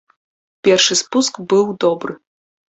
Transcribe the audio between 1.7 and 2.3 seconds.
добры.